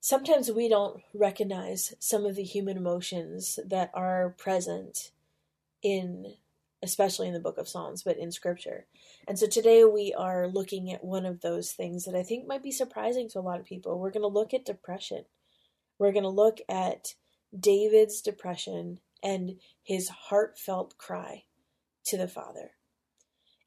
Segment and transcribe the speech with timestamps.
[0.00, 5.12] sometimes we don't recognize some of the human emotions that are present
[5.82, 6.34] in
[6.82, 8.86] especially in the book of Psalms, but in scripture.
[9.28, 12.62] And so today we are looking at one of those things that I think might
[12.62, 13.98] be surprising to a lot of people.
[13.98, 15.26] We're going to look at depression.
[15.98, 17.14] We're going to look at
[17.58, 21.44] David's depression and his heartfelt cry
[22.06, 22.70] to the Father.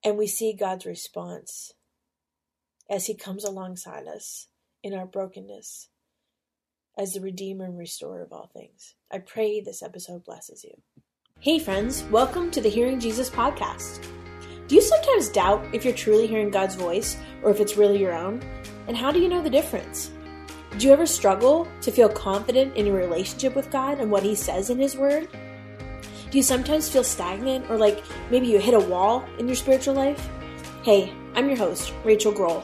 [0.03, 1.73] And we see God's response
[2.89, 4.47] as he comes alongside us
[4.81, 5.89] in our brokenness
[6.97, 8.95] as the Redeemer and Restorer of all things.
[9.11, 10.71] I pray this episode blesses you.
[11.39, 14.05] Hey, friends, welcome to the Hearing Jesus podcast.
[14.67, 18.13] Do you sometimes doubt if you're truly hearing God's voice or if it's really your
[18.13, 18.41] own?
[18.87, 20.11] And how do you know the difference?
[20.77, 24.35] Do you ever struggle to feel confident in your relationship with God and what He
[24.35, 25.27] says in His Word?
[26.29, 29.95] Do you sometimes feel stagnant or like maybe you hit a wall in your spiritual
[29.95, 30.29] life?
[30.83, 32.63] Hey, I'm your host, Rachael Groll,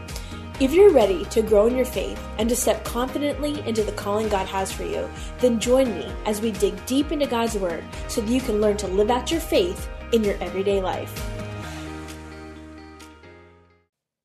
[0.61, 4.29] If you're ready to grow in your faith and to step confidently into the calling
[4.29, 5.09] God has for you,
[5.39, 8.77] then join me as we dig deep into God's Word so that you can learn
[8.77, 11.11] to live out your faith in your everyday life.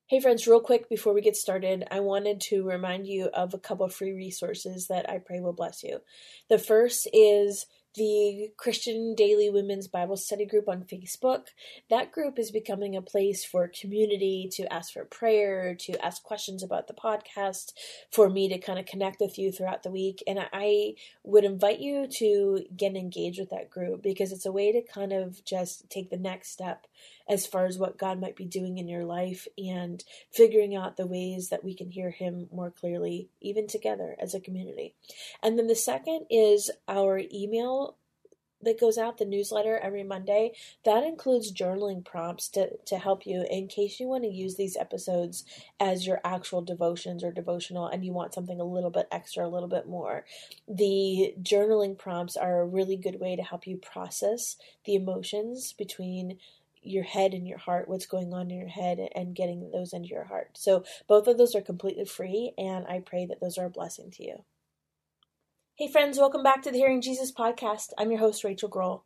[0.08, 3.58] Hey, friends, real quick before we get started, I wanted to remind you of a
[3.58, 6.00] couple free resources that I pray will bless you.
[6.50, 7.64] The first is
[7.96, 11.46] the Christian Daily Women's Bible Study group on Facebook.
[11.90, 16.62] That group is becoming a place for community to ask for prayer, to ask questions
[16.62, 17.72] about the podcast,
[18.10, 20.22] for me to kind of connect with you throughout the week.
[20.26, 24.72] And I would invite you to get engaged with that group because it's a way
[24.72, 26.86] to kind of just take the next step
[27.28, 31.06] as far as what God might be doing in your life and figuring out the
[31.06, 34.94] ways that we can hear Him more clearly, even together as a community.
[35.42, 37.96] And then the second is our email
[38.62, 40.52] that goes out, the newsletter every Monday.
[40.84, 44.76] That includes journaling prompts to, to help you in case you want to use these
[44.76, 45.44] episodes
[45.78, 49.48] as your actual devotions or devotional and you want something a little bit extra, a
[49.48, 50.24] little bit more.
[50.66, 56.38] The journaling prompts are a really good way to help you process the emotions between
[56.86, 60.08] your head and your heart, what's going on in your head, and getting those into
[60.08, 60.50] your heart.
[60.54, 64.10] So, both of those are completely free, and I pray that those are a blessing
[64.12, 64.44] to you.
[65.76, 67.88] Hey, friends, welcome back to the Hearing Jesus podcast.
[67.98, 69.04] I'm your host, Rachael Groll.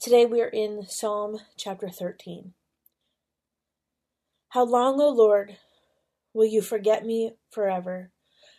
[0.00, 2.52] Today we are in Psalm chapter 13.
[4.50, 5.56] How long, O Lord,
[6.32, 8.12] will you forget me forever?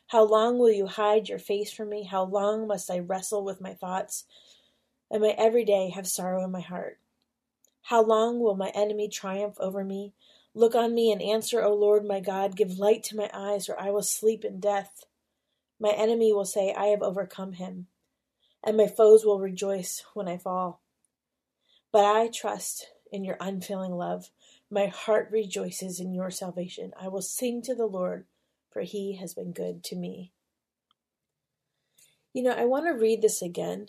[0.07, 2.03] How long will you hide your face from me?
[2.03, 4.25] How long must I wrestle with my thoughts
[5.09, 7.00] and my every day have sorrow in my heart?
[7.87, 10.13] How long will my enemy triumph over me?
[10.53, 12.57] Look on me and answer, O Lord my God.
[12.57, 15.05] Give light to my eyes, or I will sleep in death.
[15.79, 17.87] My enemy will say, I have overcome him,
[18.61, 20.81] and my foes will rejoice when I fall.
[21.93, 24.31] But I trust in your unfailing love.
[24.69, 26.91] My heart rejoices in your salvation.
[26.99, 28.25] I will sing to the Lord,
[28.69, 30.33] for he has been good to me.
[32.33, 33.87] You know, I want to read this again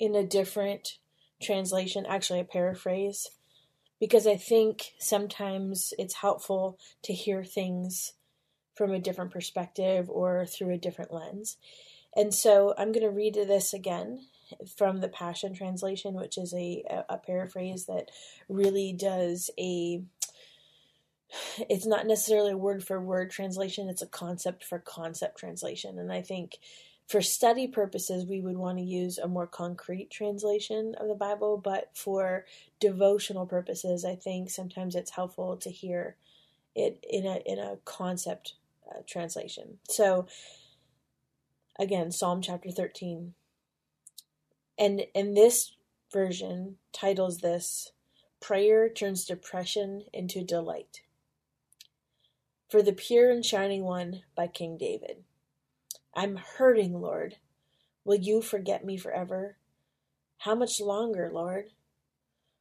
[0.00, 0.98] in a different
[1.42, 3.30] translation, actually a paraphrase,
[4.00, 8.14] because I think sometimes it's helpful to hear things
[8.74, 11.56] from a different perspective or through a different lens.
[12.16, 14.26] And so I'm going to read this again
[14.76, 18.10] from the Passion Translation, which is a, a paraphrase that
[18.48, 20.02] really does a
[21.68, 25.98] it's not necessarily a word for word translation, it's a concept for concept translation.
[25.98, 26.58] And I think
[27.12, 31.58] for study purposes, we would want to use a more concrete translation of the Bible,
[31.62, 32.46] but for
[32.80, 36.16] devotional purposes, I think sometimes it's helpful to hear
[36.74, 38.54] it in a in a concept
[38.90, 39.76] uh, translation.
[39.90, 40.26] So
[41.78, 43.34] again, Psalm chapter 13.
[44.78, 45.76] And in this
[46.10, 47.92] version titles this
[48.40, 51.02] Prayer Turns Depression into Delight.
[52.70, 55.24] For the Pure and Shining One by King David.
[56.14, 57.36] I'm hurting, Lord.
[58.04, 59.56] Will you forget me forever?
[60.38, 61.66] How much longer, Lord?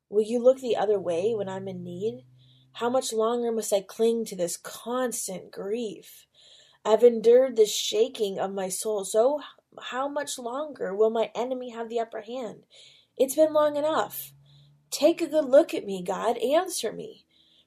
[0.09, 2.25] Will you look the other way when I'm in need?
[2.73, 6.27] How much longer must I cling to this constant grief?
[6.85, 9.41] I've endured the shaking of my soul, so
[9.79, 12.63] how much longer will my enemy have the upper hand?
[13.17, 14.33] It's been long enough.
[14.89, 16.37] Take a good look at me, God.
[16.37, 17.25] Answer me.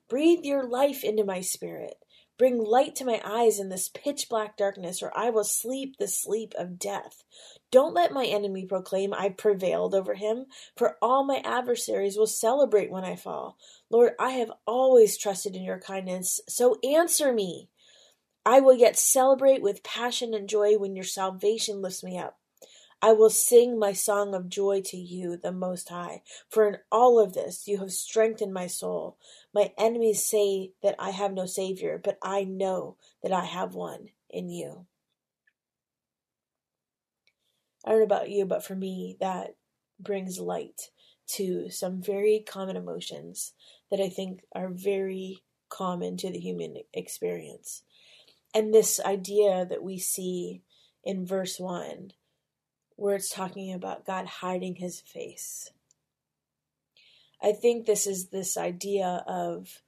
[0.09, 1.95] Breathe your life into my spirit.
[2.37, 6.09] Bring light to my eyes in this pitch black darkness, or I will sleep the
[6.09, 7.23] sleep of death.
[7.71, 10.47] Don't let my enemy proclaim I prevailed over him,
[10.77, 13.57] for all my adversaries will celebrate when I fall.
[13.89, 17.69] Lord, I have always trusted in your kindness, so answer me.
[18.45, 22.39] I will yet celebrate with passion and joy when your salvation lifts me up.
[23.03, 27.19] I will sing my song of joy to you, the Most High, for in all
[27.19, 29.19] of this you have strengthened my soul.
[29.53, 34.09] My enemies say that I have no Savior, but I know that I have one
[34.31, 34.87] in you.
[37.85, 39.57] I don't know about you, but for me, that
[40.01, 40.91] brings light
[41.27, 43.53] to some very common emotions
[43.91, 47.83] that I think are very common to the human experience.
[48.55, 50.63] And this idea that we see
[51.03, 52.13] in verse 1
[52.97, 55.71] where it's talking about God hiding his face.
[57.43, 59.83] I think this is this idea of,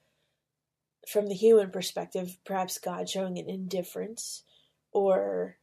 [1.08, 4.42] from the human perspective, perhaps God showing an indifference
[4.92, 5.56] or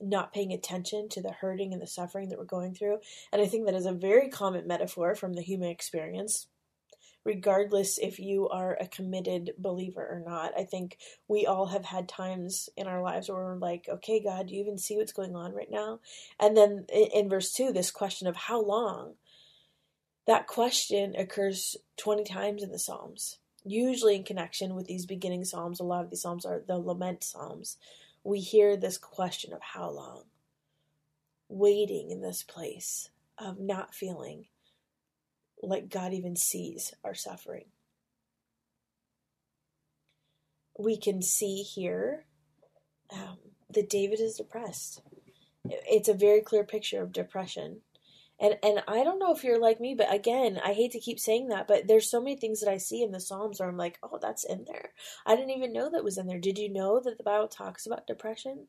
[0.00, 2.98] not paying attention to the hurting and the suffering that we're going through.
[3.32, 6.48] And I think that is a very common metaphor from the human experience
[7.26, 10.52] regardless if you are a committed believer or not.
[10.56, 10.96] I think
[11.26, 14.60] we all have had times in our lives where we're like, okay, God, do you
[14.60, 15.98] even see what's going on right now?
[16.38, 19.14] And then in verse 2, this question of how long?
[20.28, 25.80] That question occurs 20 times in the Psalms, usually in connection with these beginning Psalms.
[25.80, 27.76] A lot of these Psalms are the lament Psalms.
[28.22, 30.22] We hear this question of how long?
[31.48, 34.46] Waiting in this place of not feeling
[35.66, 37.66] like God even sees our suffering.
[40.78, 42.26] We can see here
[43.12, 43.38] um,
[43.72, 45.02] that David is depressed.
[45.68, 47.80] It's a very clear picture of depression.
[48.38, 51.18] And and I don't know if you're like me, but again, I hate to keep
[51.18, 53.78] saying that, but there's so many things that I see in the Psalms where I'm
[53.78, 54.90] like, oh, that's in there.
[55.24, 56.38] I didn't even know that was in there.
[56.38, 58.66] Did you know that the Bible talks about depression?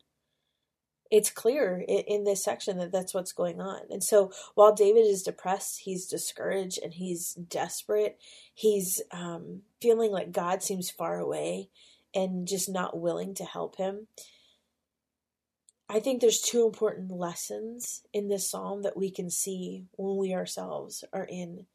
[1.10, 3.80] It's clear in, this section that that's what's going on.
[3.90, 8.18] And so while David is depressed, he's discouraged and he's desperate.
[8.52, 11.70] He's um, feeling like God seems far away
[12.14, 14.08] and just not willing to help him.
[15.88, 20.34] I think there's two important lessons in this psalm that we can see when we
[20.34, 21.66] ourselves are in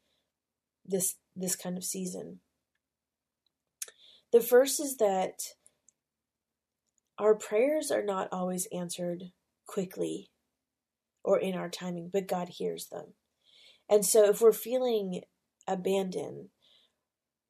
[0.86, 2.38] this this kind of season.
[4.32, 5.54] The first is that
[7.18, 9.24] our prayers are not always answered
[9.66, 10.30] quickly
[11.22, 13.14] or in our timing, but God hears them.
[13.88, 15.22] And so if we're feeling
[15.66, 16.48] abandoned,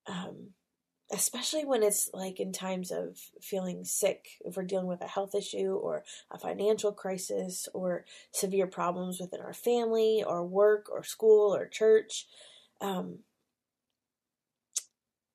[0.06, 0.50] um,
[1.12, 5.34] especially when it's like in times of feeling sick, if we're dealing with a health
[5.34, 11.54] issue or a financial crisis or severe problems within our family or work or school
[11.54, 12.26] or church,
[12.80, 13.18] um,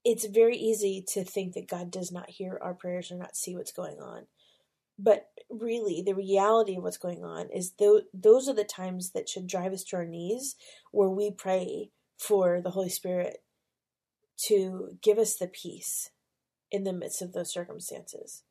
[0.09, 3.55] it's very easy to think that God does not hear our prayers or not see
[3.55, 4.25] what's going on.
[4.97, 9.29] But really, the reality of what's going on is th- those are the times that
[9.29, 10.55] should drive us to our knees
[10.91, 13.43] where we pray for the Holy Spirit
[14.47, 16.09] to give us the peace
[16.71, 18.41] in the midst of those circumstances.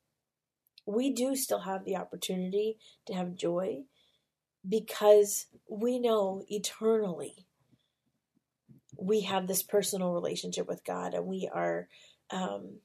[0.86, 2.78] We do still have the opportunity
[3.08, 3.82] to have joy
[4.66, 7.47] because we know eternally
[8.98, 11.88] we have this personal relationship with God and we are
[12.30, 12.78] um,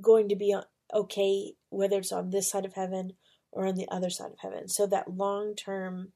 [0.00, 0.56] going to be
[0.94, 3.12] okay whether it's on this side of heaven
[3.52, 4.68] or on the other side of heaven.
[4.68, 6.12] So that long term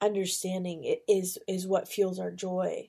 [0.00, 2.88] understanding is is what fuels our joy.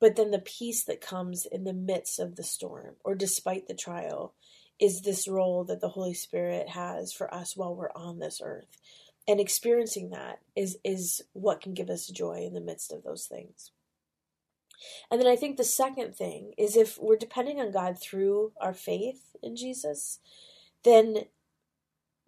[0.00, 3.74] But then the peace that comes in the midst of the storm or despite the
[3.74, 4.34] trial
[4.80, 8.78] is this role that the Holy Spirit has for us while we're on this earth
[9.28, 13.26] and experiencing that is is what can give us joy in the midst of those
[13.26, 13.70] things.
[15.10, 18.72] And then i think the second thing is if we're depending on god through our
[18.72, 20.20] faith in jesus
[20.84, 21.24] then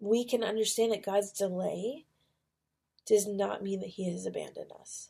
[0.01, 2.05] we can understand that god's delay
[3.05, 5.09] does not mean that he has abandoned us.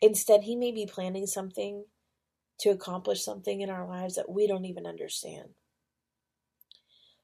[0.00, 1.84] Instead he may be planning something
[2.58, 5.50] to accomplish something in our lives that we don't even understand.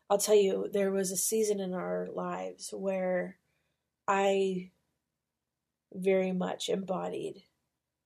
[0.09, 3.39] I'll tell you, there was a season in our lives where
[4.09, 4.71] I
[5.93, 7.43] very much embodied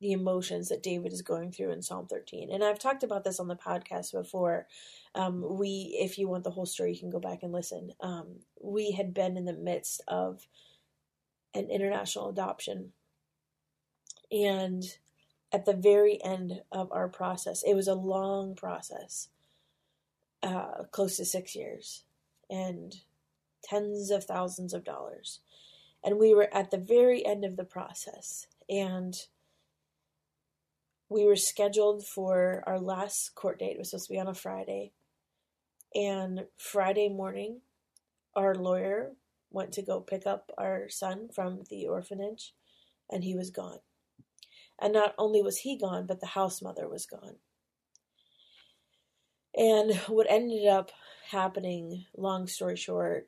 [0.01, 2.51] the emotions that David is going through in Psalm 13.
[2.51, 4.67] And I've talked about this on the podcast before.
[5.15, 7.93] Um, we, if you want the whole story, you can go back and listen.
[8.01, 10.47] Um, we had been in the midst of
[11.55, 12.93] an international adoption.
[14.33, 14.85] And
[15.53, 19.29] at the very end of our process, it was a long process,
[20.43, 22.05] uh, close to six years,
[22.49, 22.95] and
[23.63, 25.41] tens of thousands of dollars
[26.03, 29.15] and we were at the very end of the process and
[31.11, 33.73] we were scheduled for our last court date.
[33.73, 34.93] It was supposed to be on a Friday.
[35.95, 37.63] And Friday morning,
[38.37, 39.11] our lawyer
[39.51, 42.55] went to go pick up our son from the orphanage,
[43.11, 43.81] and he was gone.
[44.81, 47.37] And not only was he gone, but the house mother was gone.
[49.57, 50.93] And what ended up
[51.31, 53.27] happening, long story short,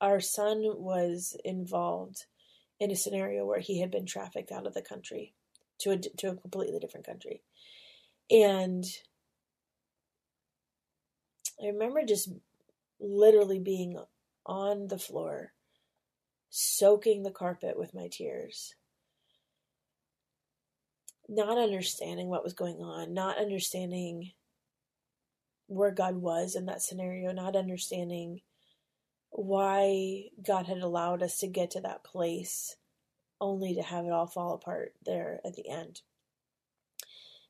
[0.00, 2.26] our son was involved
[2.80, 5.34] in a scenario where he had been trafficked out of the country
[5.78, 7.42] to a, to a completely different country.
[8.30, 8.84] And
[11.62, 12.30] I remember just
[13.00, 13.98] literally being
[14.46, 15.52] on the floor,
[16.50, 18.74] soaking the carpet with my tears,
[21.28, 24.32] not understanding what was going on, not understanding
[25.66, 28.40] where God was in that scenario, not understanding
[29.36, 32.76] why God had allowed us to get to that place
[33.40, 36.02] only to have it all fall apart there at the end.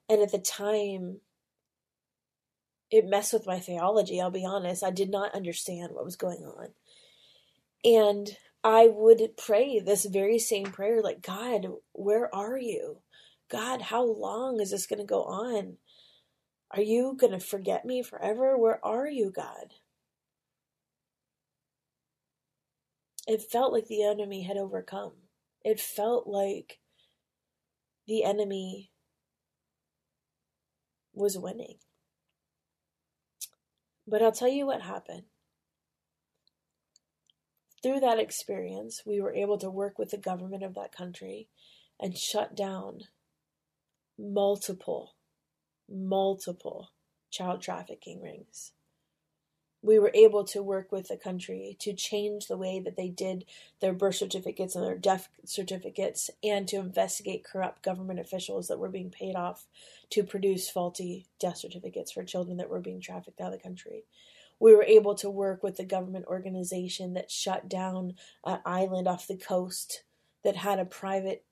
[0.08, 1.20] And at the time,
[2.90, 4.82] it messed with my theology, I'll be honest.
[4.82, 6.68] I did not understand what was going on.
[7.84, 8.30] And
[8.62, 12.98] I would pray this very same prayer like, God, where are you?
[13.50, 15.76] God, how long is this going to go on?
[16.70, 18.56] Are you going to forget me forever?
[18.56, 19.74] Where are you, God?
[23.26, 25.12] It felt like the enemy had overcome.
[25.64, 26.80] It felt like
[28.06, 28.92] the enemy
[31.14, 31.76] was winning.
[34.06, 35.24] But I'll tell you what happened.
[37.82, 41.48] Through that experience, we were able to work with the government of that country
[42.00, 43.00] and shut down
[44.18, 45.14] multiple
[45.88, 46.90] multiple
[47.30, 48.72] child trafficking rings.
[49.84, 53.44] We were able to work with the country to change the way that they did
[53.80, 58.88] their birth certificates and their death certificates and to investigate corrupt government officials that were
[58.88, 59.66] being paid off
[60.08, 64.04] to produce faulty death certificates for children that were being trafficked out of the country.
[64.58, 69.26] We were able to work with the government organization that shut down an island off
[69.26, 70.04] the coast
[70.44, 71.44] that had a private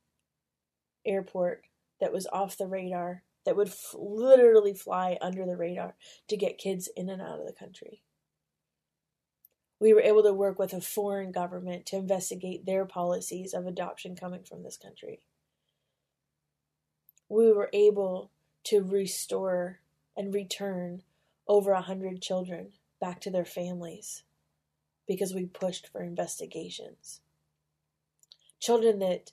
[1.04, 1.64] airport
[2.00, 5.96] that was off the radar that would f- literally fly under the radar
[6.28, 8.00] to get kids in and out of the country.
[9.82, 14.14] We were able to work with a foreign government to investigate their policies of adoption
[14.14, 15.22] coming from this country.
[17.28, 18.30] We were able
[18.66, 19.80] to restore
[20.16, 21.02] and return
[21.48, 24.22] over a hundred children back to their families
[25.08, 27.20] because we pushed for investigations.
[28.60, 29.32] Children that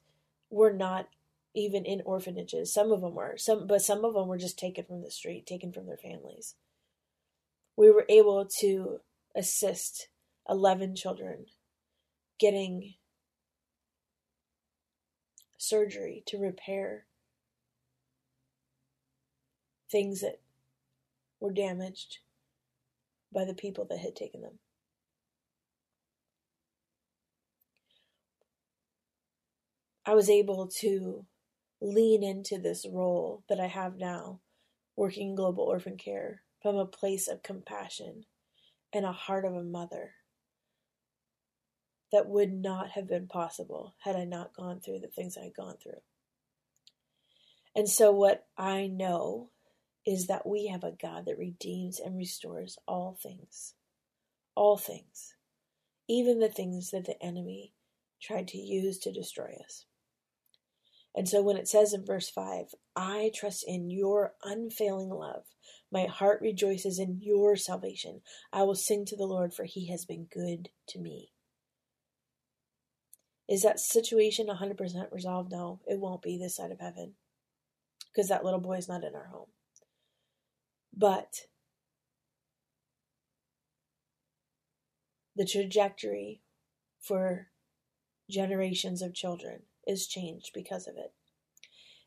[0.49, 1.09] were not
[1.53, 2.73] even in orphanages.
[2.73, 5.45] Some of them were, some, but some of them were just taken from the street,
[5.45, 6.55] taken from their families.
[7.75, 9.01] We were able to
[9.35, 10.08] assist
[10.49, 11.45] 11 children
[12.39, 12.95] getting
[15.57, 17.05] surgery to repair
[19.91, 20.39] things that
[21.39, 22.19] were damaged
[23.33, 24.59] by the people that had taken them.
[30.05, 31.25] I was able to
[31.81, 34.39] lean into this role that I have now,
[34.95, 38.23] working in global orphan care from a place of compassion
[38.91, 40.13] and a heart of a mother
[42.11, 45.55] that would not have been possible had I not gone through the things I had
[45.55, 46.01] gone through.
[47.75, 49.51] And so, what I know
[50.05, 53.75] is that we have a God that redeems and restores all things.
[54.55, 55.35] All things.
[56.07, 57.73] Even the things that the enemy
[58.21, 59.85] tried to use to destroy us.
[61.15, 65.43] And so when it says in verse 5, I trust in your unfailing love,
[65.91, 68.21] my heart rejoices in your salvation.
[68.53, 71.31] I will sing to the Lord, for he has been good to me.
[73.49, 75.51] Is that situation 100% resolved?
[75.51, 77.13] No, it won't be this side of heaven
[78.11, 79.47] because that little boy is not in our home.
[80.95, 81.47] But
[85.35, 86.41] the trajectory
[87.01, 87.47] for
[88.29, 91.13] generations of children is changed because of it.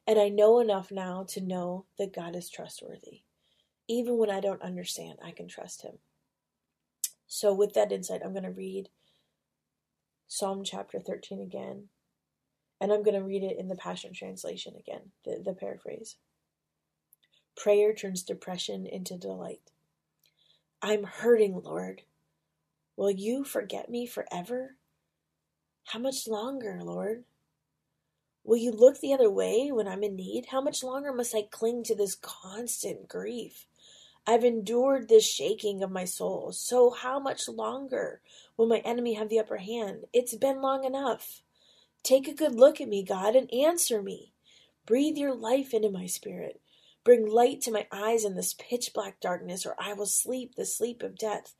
[0.06, 3.22] And I know enough now to know that God is trustworthy.
[3.88, 5.98] Even when I don't understand, I can trust Him.
[7.26, 8.90] So, with that insight, I'm going to read
[10.34, 11.88] Psalm chapter 13 again.
[12.80, 16.16] And I'm going to read it in the Passion Translation again, the, the paraphrase.
[17.54, 19.60] Prayer turns depression into delight.
[20.80, 22.00] I'm hurting, Lord.
[22.96, 24.76] Will you forget me forever?
[25.88, 27.24] How much longer, Lord?
[28.42, 30.46] Will you look the other way when I'm in need?
[30.50, 33.66] How much longer must I cling to this constant grief?
[34.26, 38.20] I've endured this shaking of my soul, so how much longer
[38.56, 40.04] will my enemy have the upper hand?
[40.12, 41.42] It's been long enough.
[42.04, 44.32] Take a good look at me, God, and answer me.
[44.86, 46.60] Breathe your life into my spirit.
[47.04, 50.66] Bring light to my eyes in this pitch black darkness, or I will sleep the
[50.66, 51.54] sleep of death.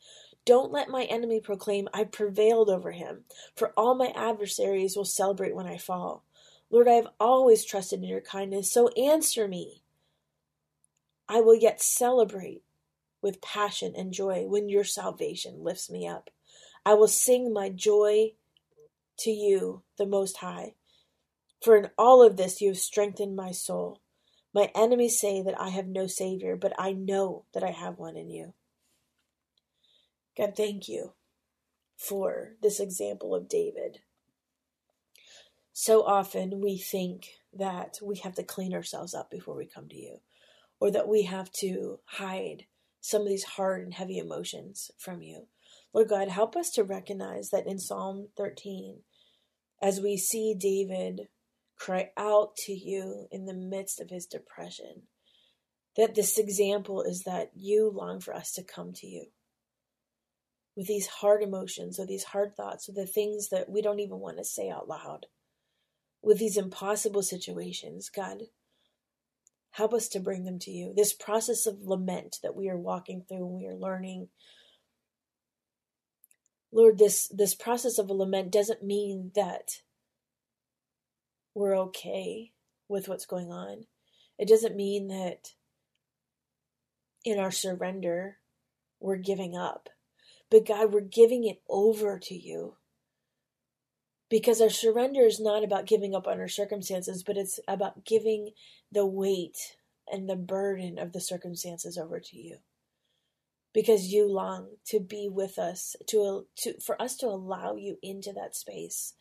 [0.45, 3.25] Don't let my enemy proclaim I prevailed over him,
[3.57, 6.25] for all my adversaries will celebrate when I fall.
[6.71, 9.82] Lord, I have always trusted in your kindness, so answer me.
[11.29, 12.63] I will yet celebrate
[13.23, 16.31] with passion and joy when your salvation lifts me up.
[16.85, 18.33] I will sing my joy
[19.19, 20.75] to you, the Most High.
[21.63, 24.01] For in all of this you have strengthened my soul.
[24.53, 28.17] My enemies say that I have no Savior, but I know that I have one
[28.17, 28.55] in you.
[30.37, 31.13] God, thank you
[31.97, 34.01] for this example of David.
[35.73, 39.97] So often we think that we have to clean ourselves up before we come to
[39.97, 40.21] you,
[40.83, 42.67] or that we have to hide
[43.01, 45.47] some of these hard and heavy emotions from you.
[45.95, 49.03] Lord God, help us to recognize that in Psalm 13,
[49.81, 51.29] as we see David
[51.79, 55.03] cry out to you in the midst of his depression,
[55.97, 59.27] that this example is that you long for us to come to you
[60.77, 64.19] with these hard emotions or these hard thoughts or the things that we don't even
[64.19, 65.27] want to say out loud,
[66.21, 68.11] with these impossible situations.
[68.13, 68.39] God,
[69.73, 70.93] help us to bring them to you.
[70.95, 74.29] This process of lament that we are walking through and we are learning.
[76.71, 79.83] Lord, this, this process of a lament doesn't mean that
[81.55, 82.53] we're okay
[82.89, 83.85] with what's going on.
[84.39, 85.53] It doesn't mean that
[87.25, 88.39] in our surrender,
[89.01, 89.89] we're giving up.
[90.51, 92.77] But God, we're giving it over to you.
[94.33, 98.53] Because our surrender is not about giving up on our circumstances, but it's about giving
[98.91, 99.77] the weight
[100.11, 102.57] and the burden of the circumstances over to you.
[103.75, 108.33] Because you long to be with us, to, to for us to allow you into
[108.33, 109.13] that space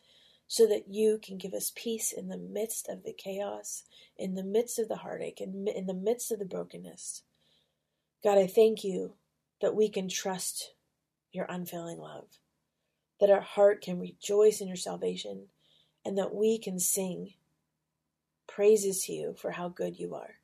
[0.46, 3.82] so that you can give us peace in the midst of the chaos,
[4.16, 7.22] in the midst of the heartache, and in the midst of the brokenness.
[8.24, 9.16] God, I thank you
[9.60, 10.72] that we can trust
[11.32, 12.38] your unfailing love,
[13.22, 15.46] that our heart can rejoice in your salvation,
[16.04, 17.34] and that we can sing
[18.48, 20.40] praises to you for how good you are,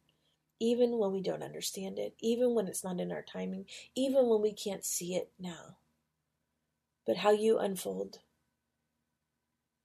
[0.61, 3.65] even when we don't understand it, even when it's not in our timing,
[3.97, 5.77] even when we can't see it now.
[7.05, 8.21] But how you unfold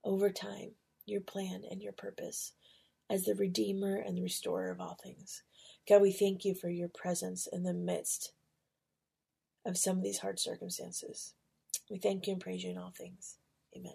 [0.04, 0.74] over time
[1.08, 2.54] your plan and your purpose
[3.10, 5.42] as the Redeemer and the Restorer of all things.
[5.90, 8.34] God, we thank you for your presence in the midst
[9.66, 11.34] of some of these hard circumstances.
[11.90, 13.38] We thank you and praise you in all things.
[13.76, 13.94] Amen.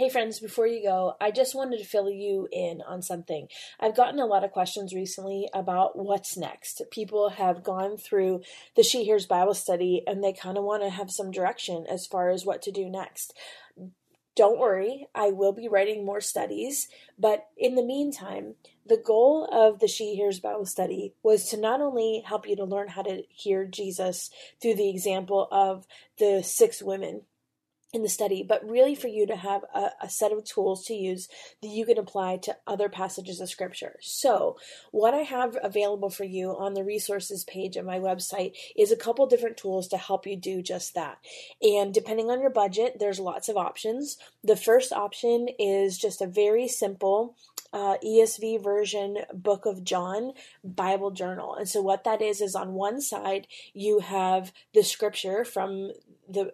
[0.00, 3.48] Hey, friends, before you go, I just wanted to fill you in on something.
[3.78, 6.80] I've gotten a lot of questions recently about what's next.
[6.90, 8.40] People have gone through
[8.76, 12.06] the She Hears Bible study and they kind of want to have some direction as
[12.06, 13.34] far as what to do next
[14.40, 16.88] don't worry, I will be writing more studies.
[17.18, 18.54] But in the meantime,
[18.86, 22.64] the goal of the She Hears Bible study was to not only help you to
[22.64, 24.30] learn how to hear Jesus
[24.62, 25.86] through the example of
[26.18, 27.24] the six women
[27.92, 30.94] in the study, but really for you to have a, a, set of tools to
[30.94, 31.28] use
[31.60, 33.96] that you can apply to other passages of scripture.
[34.00, 34.56] So,
[34.92, 38.96] what I have available for you on the resources page of my website is a
[38.96, 41.18] couple different tools to help you do just that.
[41.62, 44.16] And depending on your budget, there's lots of options.
[44.44, 47.34] The first option is just a very simple
[47.72, 50.32] uh, ESV version Book of John
[50.64, 51.54] Bible journal.
[51.54, 55.92] And so, what that is, is on one side, you have the scripture from
[56.32, 56.52] the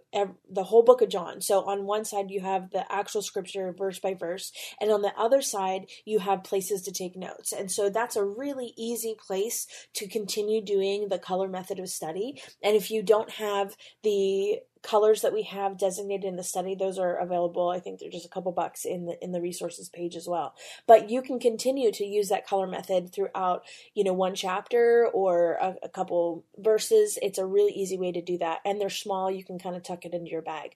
[0.51, 1.41] the whole book of John.
[1.41, 5.13] So on one side you have the actual scripture verse by verse, and on the
[5.17, 7.53] other side you have places to take notes.
[7.53, 12.41] And so that's a really easy place to continue doing the color method of study.
[12.63, 16.99] And if you don't have the colors that we have designated in the study those
[16.99, 17.71] are available.
[17.71, 20.55] I think they're just a couple bucks in the in the resources page as well.
[20.87, 25.55] But you can continue to use that color method throughout you know one chapter or
[25.61, 27.19] a, a couple verses.
[27.23, 28.61] It's a really easy way to do that.
[28.65, 29.31] And they're small.
[29.31, 30.73] You can kind of tuck it into your bag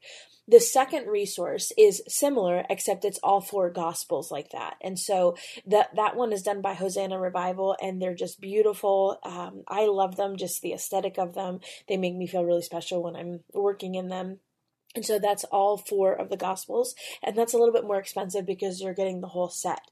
[0.51, 4.75] the second resource is similar except it's all four gospels like that.
[4.81, 5.37] And so
[5.67, 9.19] that that one is done by hosanna revival and they're just beautiful.
[9.23, 11.61] Um, i love them just the aesthetic of them.
[11.89, 14.41] They make me feel really special when i'm working in them.
[14.95, 16.97] And so that's all four of the Gospels.
[17.23, 19.83] And that's a little bit more expensive because you're getting the whole set.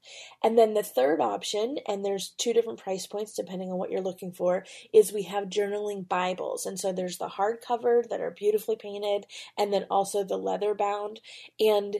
[0.43, 4.01] And then the third option, and there's two different price points depending on what you're
[4.01, 6.65] looking for, is we have journaling Bibles.
[6.65, 9.25] And so there's the hardcover that are beautifully painted,
[9.57, 11.21] and then also the leather bound.
[11.59, 11.97] And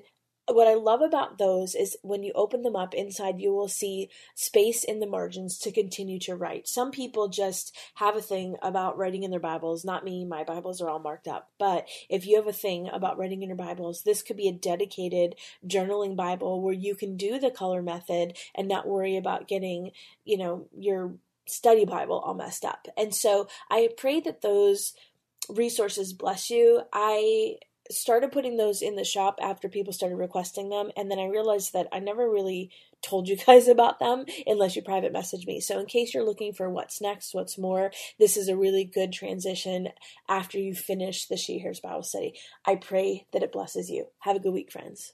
[0.55, 4.09] what I love about those is when you open them up inside, you will see
[4.35, 6.67] space in the margins to continue to write.
[6.67, 9.85] Some people just have a thing about writing in their Bibles.
[9.85, 11.49] Not me, my Bibles are all marked up.
[11.57, 14.53] But if you have a thing about writing in your Bibles, this could be a
[14.53, 15.35] dedicated
[15.67, 19.91] journaling Bible where you can do the color method and not worry about getting,
[20.25, 21.13] you know, your
[21.47, 22.87] study Bible all messed up.
[22.97, 24.93] And so I pray that those
[25.49, 26.81] resources bless you.
[26.93, 27.55] I
[27.91, 31.73] started putting those in the shop after people started requesting them and then I realized
[31.73, 32.69] that I never really
[33.01, 35.59] told you guys about them unless you private message me.
[35.59, 39.11] So in case you're looking for what's next, what's more, this is a really good
[39.11, 39.89] transition
[40.27, 42.33] after you finish the She Hears Bible study.
[42.65, 44.07] I pray that it blesses you.
[44.19, 45.13] Have a good week, friends.